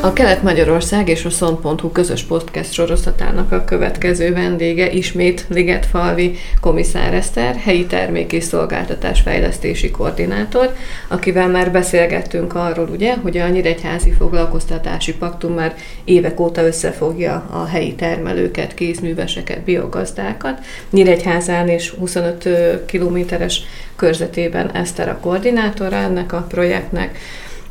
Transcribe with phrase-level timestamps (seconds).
[0.00, 7.56] A Kelet-Magyarország és a Szont.hu közös podcast sorozatának a következő vendége ismét Ligetfalvi Komiszár Eszter,
[7.56, 10.74] helyi termék és szolgáltatás fejlesztési koordinátor,
[11.08, 17.64] akivel már beszélgettünk arról, ugye, hogy a Nyíregyházi Foglalkoztatási Paktum már évek óta összefogja a
[17.64, 20.58] helyi termelőket, kézműveseket, biogazdákat.
[20.90, 22.48] Nyíregyházán és 25
[22.86, 23.62] kilométeres
[23.96, 27.18] körzetében Eszter a koordinátora ennek a projektnek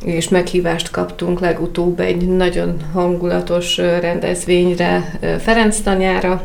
[0.06, 6.42] és meghívást kaptunk legutóbb egy nagyon hangulatos rendezvényre Ferenc tanyára,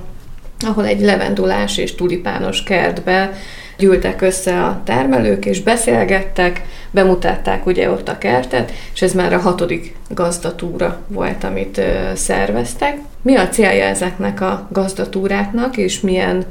[0.65, 3.33] ahol egy levendulás és tulipános kertbe
[3.77, 6.61] gyűltek össze a termelők, és beszélgettek,
[6.91, 11.81] bemutatták ugye ott a kertet, és ez már a hatodik gazdatúra volt, amit
[12.13, 12.97] szerveztek.
[13.21, 16.45] Mi a célja ezeknek a gazdatúráknak, és milyen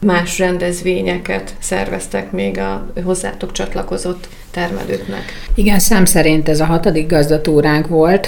[0.00, 5.22] más rendezvényeket szerveztek még a hozzátok csatlakozott termelőknek.
[5.54, 8.26] Igen, szem szerint ez a hatodik gazdatúránk volt,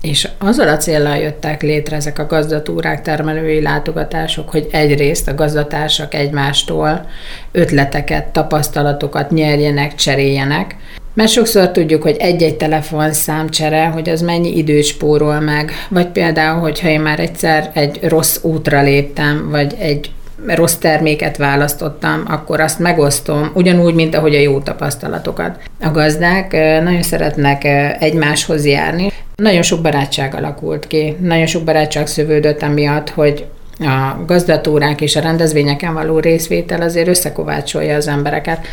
[0.00, 6.14] és azzal a célral jöttek létre ezek a gazdatúrák, termelői látogatások, hogy egyrészt a gazdatársak
[6.14, 7.06] egymástól
[7.52, 10.76] ötleteket, tapasztalatokat nyerjenek, cseréljenek,
[11.14, 16.88] mert sokszor tudjuk, hogy egy-egy telefonszámcsere, hogy az mennyi időt spórol meg, vagy például, hogyha
[16.88, 20.10] én már egyszer egy rossz útra léptem, vagy egy
[20.46, 25.58] rossz terméket választottam, akkor azt megosztom, ugyanúgy, mint ahogy a jó tapasztalatokat.
[25.80, 26.52] A gazdák
[26.82, 27.64] nagyon szeretnek
[28.00, 29.12] egymáshoz járni.
[29.36, 33.46] Nagyon sok barátság alakult ki, nagyon sok barátság szövődött amiatt, hogy
[33.80, 38.66] a gazdatúrák és a rendezvényeken való részvétel azért összekovácsolja az embereket.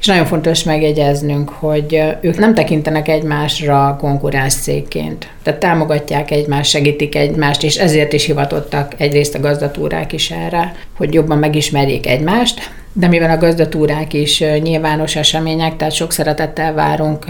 [0.00, 5.28] És nagyon fontos megjegyeznünk, hogy ők nem tekintenek egymásra konkurens cégként.
[5.42, 11.14] Tehát támogatják egymást, segítik egymást, és ezért is hivatottak egyrészt a gazdatúrák is erre, hogy
[11.14, 17.24] jobban megismerjék egymást, de mivel a gazdatúrák is nyilvános események, tehát sok szeretettel várunk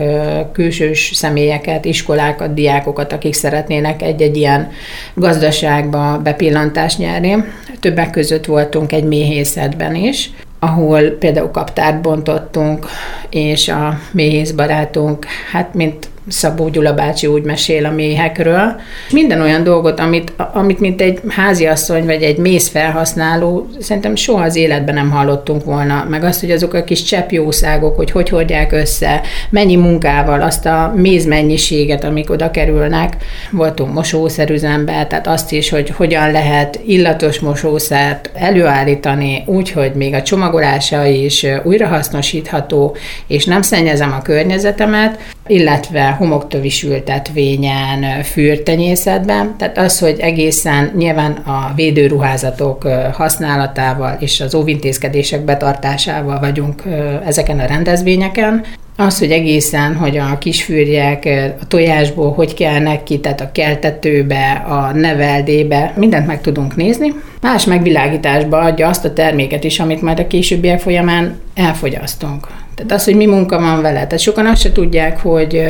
[0.52, 4.70] külsős személyeket, iskolákat, diákokat, akik szeretnének egy-egy ilyen
[5.14, 7.44] gazdaságba bepillantást nyerni.
[7.80, 12.86] Többek között voltunk egy méhészetben is, ahol például kaptárt bontottunk,
[13.30, 18.80] és a méhész barátunk, hát mint Szabó Gyula bácsi úgy mesél a méhekről.
[19.10, 24.56] Minden olyan dolgot, amit, amit mint egy háziasszony vagy egy mész felhasználó, szerintem soha az
[24.56, 26.06] életben nem hallottunk volna.
[26.08, 29.20] Meg azt, hogy azok a kis cseppjószágok, hogy hogy hordják össze,
[29.50, 33.16] mennyi munkával, azt a méz mennyiséget, amik oda kerülnek.
[33.50, 40.22] Voltunk mosószerüzembe, tehát azt is, hogy hogyan lehet illatos mosószert előállítani úgy, hogy még a
[40.22, 42.96] csomagolása is újrahasznosítható,
[43.26, 49.54] és nem szennyezem a környezetemet, illetve homoktövis ültetvényen, fűrtenyészetben.
[49.58, 56.82] Tehát az, hogy egészen nyilván a védőruházatok használatával és az óvintézkedések betartásával vagyunk
[57.24, 58.64] ezeken a rendezvényeken,
[58.96, 61.28] az, hogy egészen, hogy a kisfűrjek
[61.60, 67.14] a tojásból hogy kelnek ki, tehát a keltetőbe, a neveldébe, mindent meg tudunk nézni.
[67.40, 72.46] Más megvilágításba adja azt a terméket is, amit majd a későbbiek folyamán elfogyasztunk.
[72.74, 74.02] Tehát az, hogy mi munka van vele.
[74.04, 75.62] Tehát sokan azt se tudják, hogy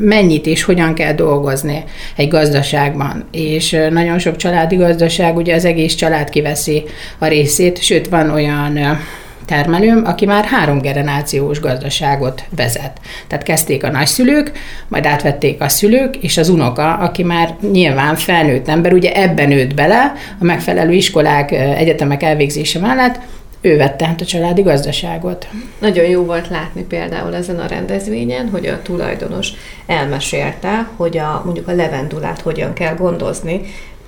[0.00, 1.84] mennyit és hogyan kell dolgozni
[2.16, 3.24] egy gazdaságban.
[3.30, 6.82] És nagyon sok családi gazdaság, ugye az egész család kiveszi
[7.18, 8.98] a részét, sőt van olyan
[9.44, 13.00] termelőm, aki már három generációs gazdaságot vezet.
[13.26, 14.52] Tehát kezdték a nagyszülők,
[14.88, 19.74] majd átvették a szülők, és az unoka, aki már nyilván felnőtt ember, ugye ebben nőtt
[19.74, 23.20] bele a megfelelő iskolák, egyetemek elvégzése mellett,
[23.62, 25.48] ő vette át a családi gazdaságot.
[25.78, 29.48] Nagyon jó volt látni például ezen a rendezvényen, hogy a tulajdonos
[29.86, 33.60] elmesélte, hogy a, mondjuk a levendulát hogyan kell gondozni,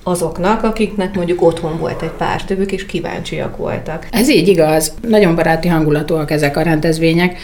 [0.07, 4.07] azoknak, akiknek mondjuk otthon volt egy pár tövük, és kíváncsiak voltak.
[4.11, 4.93] Ez így igaz.
[5.07, 7.37] Nagyon baráti hangulatúak ezek a rendezvények,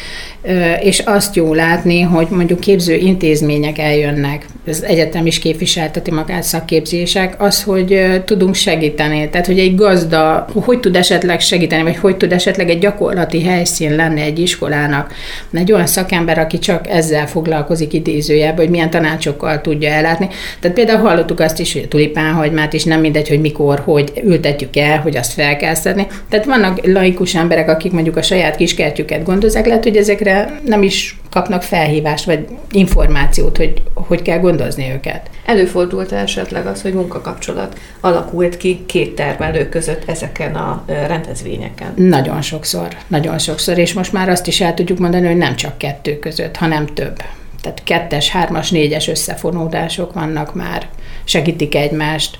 [0.81, 4.45] és azt jó látni, hogy mondjuk képző intézmények eljönnek.
[4.67, 9.29] Az egyetem is képviselteti magát szakképzések, az, hogy tudunk segíteni.
[9.29, 13.95] Tehát, hogy egy gazda hogy tud esetleg segíteni, vagy hogy tud esetleg egy gyakorlati helyszín
[13.95, 15.13] lenni egy iskolának.
[15.53, 20.27] Egy olyan szakember, aki csak ezzel foglalkozik idézőjebb, hogy milyen tanácsokkal tudja ellátni.
[20.59, 23.79] Tehát például hallottuk azt is, hogy a tulipán, hogy hagymát is nem mindegy, hogy mikor,
[23.79, 26.07] hogy ültetjük el, hogy azt fel kell szedni.
[26.29, 31.20] Tehát vannak laikus emberek, akik mondjuk a saját kiskertjüket gondozzák, lehet, hogy ezekre nem is
[31.31, 35.29] kapnak felhívást, vagy információt, hogy hogy kell gondozni őket.
[35.45, 41.93] Előfordult esetleg az, hogy munkakapcsolat alakult ki két termelő között ezeken a rendezvényeken?
[41.95, 45.77] Nagyon sokszor, nagyon sokszor, és most már azt is el tudjuk mondani, hogy nem csak
[45.77, 47.21] kettő között, hanem több.
[47.61, 50.87] Tehát kettes, hármas, négyes összefonódások vannak már
[51.23, 52.37] segítik egymást.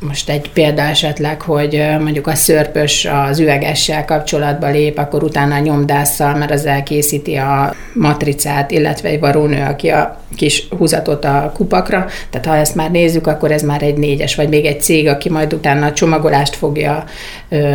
[0.00, 5.58] Most egy példa esetleg, hogy mondjuk a szörpös az üvegessel kapcsolatba lép, akkor utána a
[5.58, 12.06] nyomdásszal, mert az elkészíti a matricát, illetve egy varónő, aki a kis húzatot a kupakra.
[12.30, 15.30] Tehát ha ezt már nézzük, akkor ez már egy négyes, vagy még egy cég, aki
[15.30, 17.04] majd utána a csomagolást fogja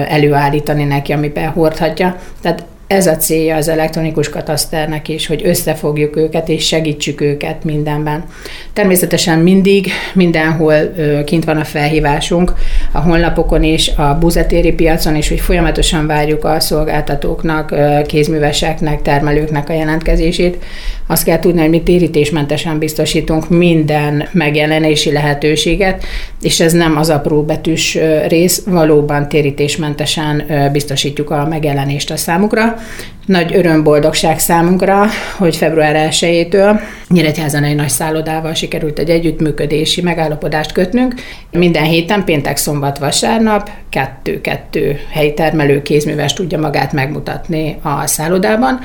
[0.07, 2.15] előállítani neki, amiben hordhatja.
[2.41, 8.23] Tehát ez a célja az elektronikus kataszternek is, hogy összefogjuk őket és segítsük őket mindenben.
[8.73, 10.75] Természetesen mindig, mindenhol
[11.25, 12.53] kint van a felhívásunk,
[12.91, 19.73] a honlapokon is, a buzetéri piacon is, hogy folyamatosan várjuk a szolgáltatóknak, kézműveseknek, termelőknek a
[19.73, 20.63] jelentkezését.
[21.07, 26.03] Azt kell tudni, hogy mi térítésmentesen biztosítunk minden megjelenési lehetőséget,
[26.41, 27.97] és ez nem az apró betűs
[28.27, 32.75] rész, valóban térítésmentesen biztosítjuk a megjelenést a számukra.
[33.25, 35.05] Nagy örömboldogság számunkra,
[35.37, 41.13] hogy február 1-től Nyíregyházan egy nagy szállodával sikerült egy együttműködési megállapodást kötnünk.
[41.51, 48.79] Minden héten, péntek, szombat, vasárnap kettő-kettő helyi termelő kézműves tudja magát megmutatni a szállodában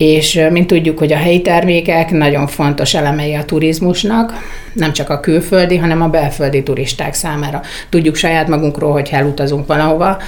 [0.00, 4.32] és mint tudjuk, hogy a helyi termékek nagyon fontos elemei a turizmusnak,
[4.72, 7.60] nem csak a külföldi, hanem a belföldi turisták számára.
[7.88, 10.18] Tudjuk saját magunkról, hogy elutazunk valahova,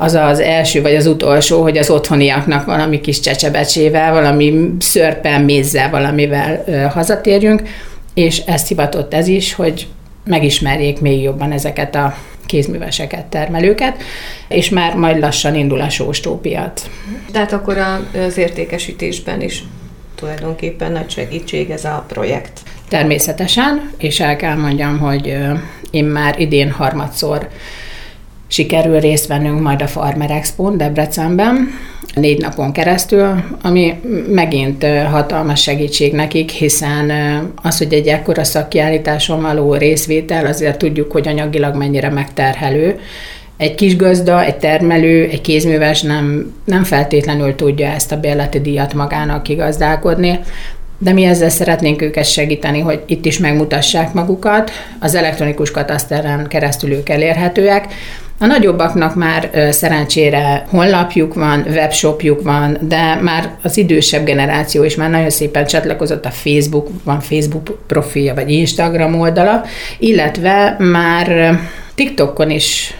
[0.00, 5.90] az az első vagy az utolsó, hogy az otthoniaknak valami kis csecsebecsével, valami szörpen mézzel,
[5.90, 7.62] valamivel ö, hazatérjünk,
[8.14, 9.86] és ezt hivatott ez is, hogy
[10.24, 12.14] megismerjék még jobban ezeket a
[12.46, 13.96] kézműveseket, termelőket,
[14.48, 16.82] és már majd lassan indul a sóstópiac.
[17.32, 17.78] Tehát akkor
[18.26, 19.64] az értékesítésben is
[20.14, 22.60] tulajdonképpen nagy segítség ez a projekt.
[22.88, 25.36] Természetesen, és el kell mondjam, hogy
[25.90, 27.48] én már idén harmadszor
[28.50, 31.68] sikerül részt vennünk majd a Farmer expo Debrecenben,
[32.14, 37.12] négy napon keresztül, ami megint hatalmas segítség nekik, hiszen
[37.62, 42.98] az, hogy egy ekkora szakkiállításon való részvétel, azért tudjuk, hogy anyagilag mennyire megterhelő.
[43.56, 48.94] Egy kis gazda, egy termelő, egy kézműves nem, nem feltétlenül tudja ezt a bérleti díjat
[48.94, 50.38] magának kigazdálkodni,
[50.98, 54.70] de mi ezzel szeretnénk őket segíteni, hogy itt is megmutassák magukat,
[55.00, 57.86] az elektronikus kataszteren keresztül ők elérhetőek,
[58.42, 65.10] a nagyobbaknak már szerencsére honlapjuk van, webshopjuk van, de már az idősebb generáció is már
[65.10, 69.64] nagyon szépen csatlakozott a Facebook, van Facebook profilja, vagy Instagram oldala,
[69.98, 71.58] illetve már
[71.94, 72.94] TikTokon is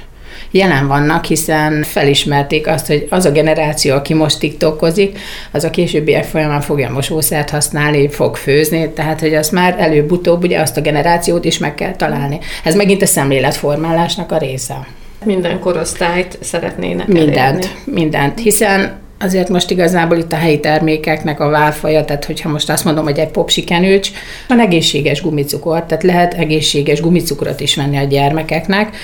[0.50, 5.18] jelen vannak, hiszen felismerték azt, hogy az a generáció, aki most tiktokozik,
[5.52, 10.60] az a későbbiek folyamán fogja mosószert használni, fog főzni, tehát hogy azt már előbb-utóbb ugye
[10.60, 12.38] azt a generációt is meg kell találni.
[12.64, 14.86] Ez megint a szemléletformálásnak a része.
[15.24, 17.68] Minden korosztályt szeretnének Mindent, elérni.
[17.84, 22.84] mindent, hiszen azért most igazából itt a helyi termékeknek a válfaja, tehát hogyha most azt
[22.84, 24.10] mondom, hogy egy popsikenőcs,
[24.48, 28.96] van egészséges gumicukor, tehát lehet egészséges gumicukrot is venni a gyermekeknek,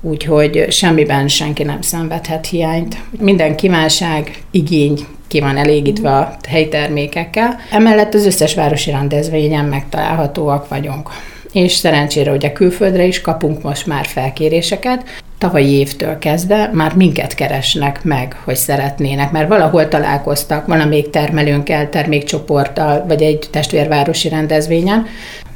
[0.00, 2.96] úgyhogy semmiben senki nem szenvedhet hiányt.
[3.18, 7.60] Minden kívánság, igény ki van elégítve a helyi termékekkel.
[7.70, 11.10] Emellett az összes városi rendezvényen megtalálhatóak vagyunk
[11.52, 18.04] és szerencsére ugye külföldre is kapunk most már felkéréseket, tavalyi évtől kezdve már minket keresnek
[18.04, 25.06] meg, hogy szeretnének, mert valahol találkoztak valamelyik termelőnkkel, termékcsoporttal, vagy egy testvérvárosi rendezvényen.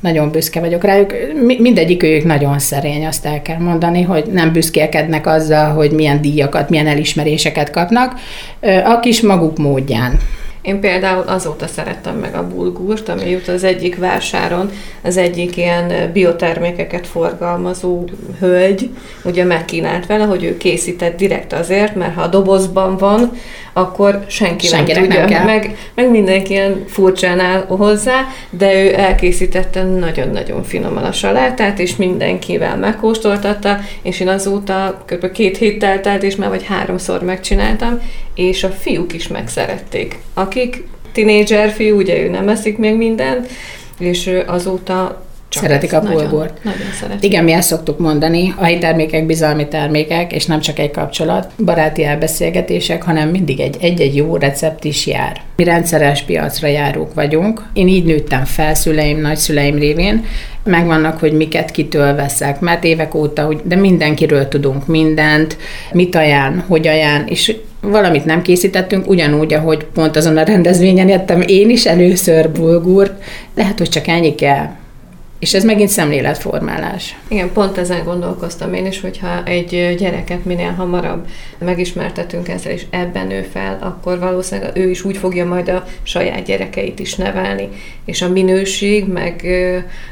[0.01, 1.15] Nagyon büszke vagyok rájuk.
[1.59, 6.71] Mindegyik ők nagyon szerény, azt el kell mondani, hogy nem büszkélkednek azzal, hogy milyen díjakat,
[6.71, 8.15] milyen elismeréseket kapnak,
[8.85, 10.19] a kis maguk módján.
[10.67, 14.71] Én például azóta szerettem meg a bulgurt, ami jut az egyik vásáron,
[15.03, 18.05] az egyik ilyen biotermékeket forgalmazó
[18.39, 18.91] hölgy,
[19.25, 23.33] ugye megkínált vele, hogy ő készített direkt azért, mert ha a dobozban van,
[23.77, 25.45] akkor senki nem tudja, nem kell.
[25.45, 31.97] Meg, meg mindenki ilyen furcsán áll hozzá, de ő elkészítette nagyon-nagyon finoman a salátát, és
[31.97, 35.33] mindenkivel megkóstoltatta, és én azóta kb.
[35.33, 38.01] két hét telt el, és már vagy háromszor megcsináltam,
[38.35, 40.19] és a fiúk is megszerették.
[40.35, 43.49] Akik tinédzser fiú, ugye ő nem eszik még mindent,
[43.99, 46.31] és azóta csak szeretik a bulgurt.
[46.65, 47.25] Nagyon, nagyon szeretik.
[47.25, 51.51] Igen, mi ezt szoktuk mondani, a helyi termékek bizalmi termékek, és nem csak egy kapcsolat,
[51.65, 55.41] baráti elbeszélgetések, hanem mindig egy, egy-egy jó recept is jár.
[55.57, 57.63] Mi rendszeres piacra járók vagyunk.
[57.73, 60.25] Én így nőttem fel szüleim, nagyszüleim révén,
[60.65, 65.57] megvannak, hogy miket kitől veszek, mert évek óta, de mindenkiről tudunk mindent,
[65.93, 71.41] mit ajánl, hogy ajánl, és valamit nem készítettünk, ugyanúgy, ahogy pont azon a rendezvényen jöttem
[71.41, 73.23] én is először bulgurt,
[73.55, 74.69] lehet, hogy csak ennyi kell
[75.39, 77.19] És ez megint szemléletformálás.
[77.29, 81.27] Igen, pont ezen gondolkoztam én is, hogyha egy gyereket minél hamarabb
[81.59, 86.45] megismertetünk ezzel, és ebben nő fel, akkor valószínűleg ő is úgy fogja majd a saját
[86.45, 87.69] gyerekeit is nevelni.
[88.05, 89.47] És a minőség, meg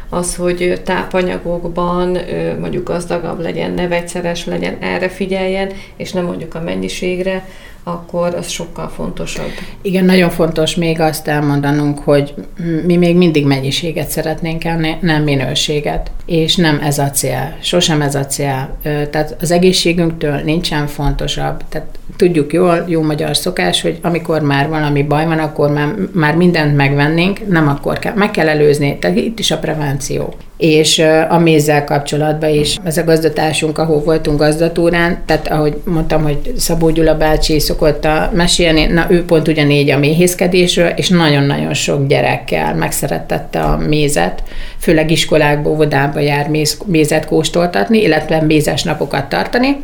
[0.09, 2.19] az, hogy tápanyagokban
[2.61, 3.89] mondjuk gazdagabb legyen, ne
[4.45, 7.45] legyen, erre figyeljen, és nem mondjuk a mennyiségre,
[7.85, 9.51] akkor az sokkal fontosabb.
[9.83, 12.35] Igen, nagyon fontos még azt elmondanunk, hogy
[12.85, 16.11] mi még mindig mennyiséget szeretnénk elni, nem minőséget.
[16.27, 17.57] És nem ez a cél.
[17.63, 18.77] Sosem ez a cél.
[18.83, 21.63] Tehát az egészségünktől nincsen fontosabb.
[21.69, 21.87] Tehát
[22.17, 26.77] tudjuk jól, jó magyar szokás, hogy amikor már valami baj van, akkor már, már mindent
[26.77, 28.15] megvennénk, nem akkor kell.
[28.15, 28.99] Meg kell előzni.
[28.99, 32.77] Tehát itt is a prevenció és a mézzel kapcsolatban is.
[32.85, 38.31] Ez a gazdatársunk, ahol voltunk gazdatúrán, tehát ahogy mondtam, hogy Szabó Gyula bácsi szokott a
[38.35, 44.43] mesélni, na ő pont ugyanígy a méhészkedésről, és nagyon-nagyon sok gyerekkel megszerettette a mézet,
[44.79, 49.77] főleg iskolákba, óvodába jár méz, mézet kóstoltatni, illetve mézes napokat tartani,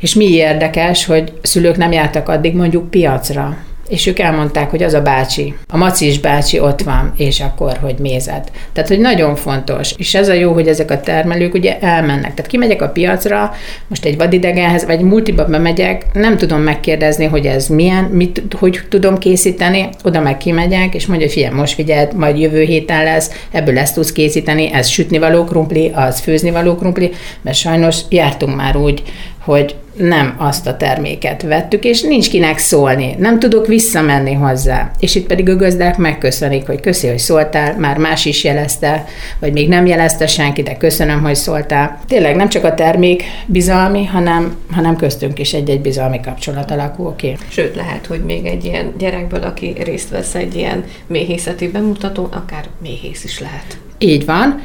[0.00, 3.56] és mi érdekes, hogy szülők nem jártak addig mondjuk piacra,
[3.92, 7.94] és ők elmondták, hogy az a bácsi, a macis bácsi ott van, és akkor, hogy
[7.98, 8.52] mézet.
[8.72, 9.94] Tehát, hogy nagyon fontos.
[9.96, 12.34] És ez a jó, hogy ezek a termelők ugye elmennek.
[12.34, 13.54] Tehát kimegyek a piacra,
[13.88, 19.18] most egy vadidegenhez, vagy multiba bemegyek, nem tudom megkérdezni, hogy ez milyen, mit, hogy tudom
[19.18, 23.94] készíteni, oda meg kimegyek, és mondja, figyelj, most figyeld, majd jövő héten lesz, ebből ezt
[23.94, 27.10] tudsz készíteni, ez sütni való krumpli, az főzni való krumpli,
[27.42, 29.02] mert sajnos jártunk már úgy,
[29.44, 33.14] hogy nem azt a terméket vettük, és nincs kinek szólni.
[33.18, 34.90] Nem tudok visszamenni hozzá.
[34.98, 39.04] És itt pedig a gazdák megköszönik, hogy köszi, hogy szóltál, már más is jelezte,
[39.38, 41.98] vagy még nem jelezte senki, de köszönöm, hogy szóltál.
[42.06, 47.36] Tényleg nem csak a termék bizalmi, hanem, hanem köztünk is egy-egy bizalmi kapcsolat alakul ki.
[47.48, 52.64] Sőt, lehet, hogy még egy ilyen gyerekből, aki részt vesz egy ilyen méhészeti bemutatón, akár
[52.82, 53.78] méhész is lehet.
[53.98, 54.62] Így van.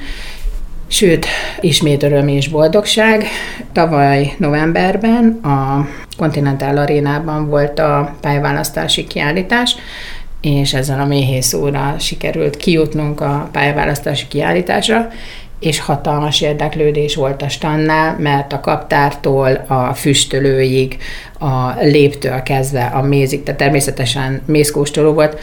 [0.89, 1.25] Sőt,
[1.60, 3.25] ismét öröm és boldogság.
[3.72, 9.75] Tavaly novemberben a Continental Arénában volt a pályaválasztási kiállítás,
[10.41, 15.08] és ezzel a méhész óra sikerült kijutnunk a pályaválasztási kiállításra,
[15.60, 20.98] és hatalmas érdeklődés volt a stannál, mert a kaptártól a füstölőig,
[21.39, 25.39] a léptől kezdve a mézig, tehát természetesen mézkóstoló volt,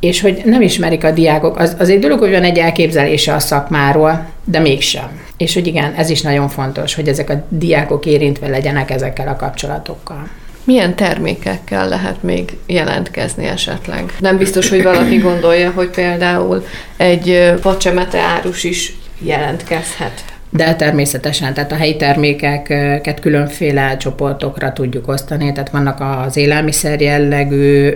[0.00, 3.38] és hogy nem ismerik a diákok, az, az egy dolog, hogy van egy elképzelése a
[3.38, 5.20] szakmáról, de mégsem.
[5.36, 9.36] És hogy igen, ez is nagyon fontos, hogy ezek a diákok érintve legyenek ezekkel a
[9.36, 10.28] kapcsolatokkal.
[10.64, 14.12] Milyen termékekkel lehet még jelentkezni esetleg?
[14.18, 16.66] Nem biztos, hogy valaki gondolja, hogy például
[16.96, 20.24] egy vacsemete árus is jelentkezhet.
[20.52, 27.90] De természetesen, tehát a helyi termékeket különféle csoportokra tudjuk osztani, tehát vannak az élelmiszer jellegű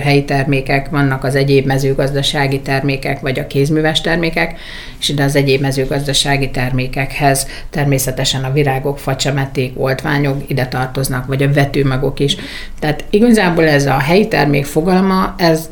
[0.00, 4.58] helyi termékek, vannak az egyéb mezőgazdasági termékek, vagy a kézműves termékek,
[5.00, 11.52] és ide az egyéb mezőgazdasági termékekhez természetesen a virágok, facsemeték, oltványok ide tartoznak, vagy a
[11.52, 12.36] vetőmagok is.
[12.80, 15.68] Tehát igazából ez a helyi termék fogalma, ez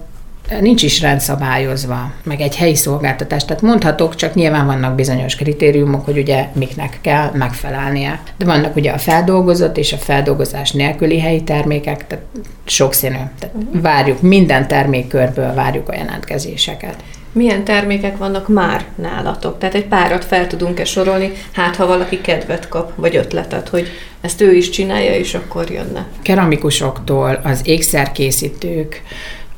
[0.60, 3.44] nincs is rendszabályozva, meg egy helyi szolgáltatás.
[3.44, 8.20] Tehát mondhatok, csak nyilván vannak bizonyos kritériumok, hogy ugye miknek kell megfelelnie.
[8.36, 12.24] De vannak ugye a feldolgozott és a feldolgozás nélküli helyi termékek, tehát
[12.64, 13.18] sokszínű.
[13.38, 13.82] Tehát uh-huh.
[13.82, 16.96] várjuk, minden termékkörből várjuk a jelentkezéseket.
[17.32, 19.58] Milyen termékek vannak már nálatok?
[19.58, 23.88] Tehát egy párat fel tudunk-e sorolni, hát ha valaki kedvet kap, vagy ötletet, hogy
[24.20, 26.06] ezt ő is csinálja, és akkor jönne.
[26.22, 29.02] Keramikusoktól az ékszerkészítők,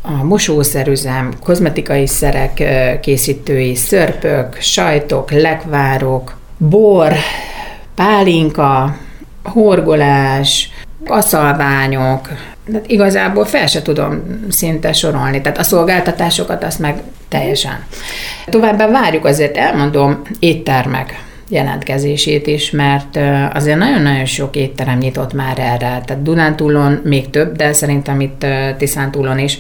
[0.06, 2.62] a mosószerüzem, kozmetikai szerek
[3.00, 7.12] készítői, szörpök, sajtok, lekvárok, bor,
[7.94, 8.96] pálinka,
[9.44, 10.70] horgolás,
[11.06, 12.28] aszalványok,
[12.66, 17.84] de igazából fel se tudom szinte sorolni, tehát a szolgáltatásokat azt meg teljesen.
[18.46, 23.18] Továbbá várjuk azért, elmondom, éttermek jelentkezését is, mert
[23.52, 28.46] azért nagyon-nagyon sok étterem nyitott már erre, tehát Dunántúlon még több, de szerintem itt
[28.78, 29.58] Tiszántúlon is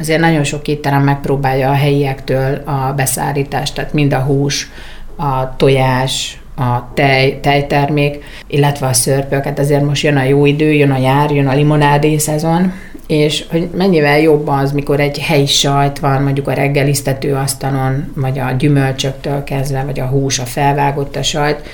[0.00, 4.70] azért nagyon sok étterem megpróbálja a helyiektől a beszállítást, tehát mind a hús,
[5.16, 9.44] a tojás, a tej, tejtermék, illetve a szörpök.
[9.44, 12.72] Hát azért most jön a jó idő, jön a jár, jön a limonádé szezon,
[13.06, 18.38] és hogy mennyivel jobb az, mikor egy helyi sajt van, mondjuk a reggelisztető asztalon, vagy
[18.38, 21.68] a gyümölcsöktől kezdve, vagy a hús, a felvágott a sajt,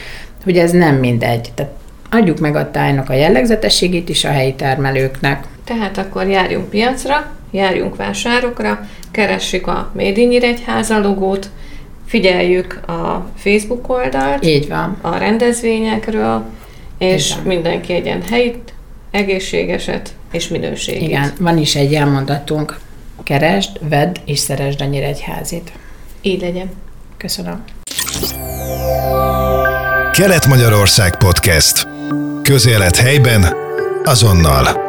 [0.45, 1.53] hogy ez nem mindegy.
[1.55, 1.73] Tehát
[2.11, 5.45] adjuk meg a tájnak a jellegzetességét is a helyi termelőknek.
[5.65, 11.51] Tehát akkor járjunk piacra, járjunk vásárokra, keressük a Made in Nyíregyháza logót,
[12.07, 14.97] figyeljük a Facebook oldalt, Így van.
[15.01, 16.45] a rendezvényekről,
[16.99, 17.43] és Igen.
[17.43, 18.73] mindenki egyen helyit,
[19.11, 21.03] egészségeset és minőséget.
[21.03, 22.79] Igen, van is egy elmondatunk.
[23.23, 25.73] Keresd, vedd és szeresd a Nyíregyházit.
[26.23, 26.71] Így legyen.
[27.17, 27.65] Köszönöm.
[30.13, 31.87] Kelet-Magyarország Podcast.
[32.43, 33.47] Közélet helyben,
[34.05, 34.86] azonnal.